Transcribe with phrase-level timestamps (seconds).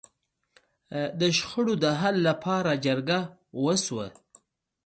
[1.19, 3.19] د شخړو د حل لپاره جرګه
[3.63, 4.07] وشوه.